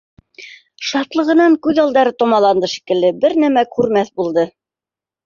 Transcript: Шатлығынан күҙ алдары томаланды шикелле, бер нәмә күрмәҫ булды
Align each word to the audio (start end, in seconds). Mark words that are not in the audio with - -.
Шатлығынан 0.91 1.57
күҙ 1.67 1.81
алдары 1.83 2.13
томаланды 2.21 2.71
шикелле, 2.71 3.13
бер 3.27 3.37
нәмә 3.45 3.65
күрмәҫ 3.77 4.11
булды 4.23 4.47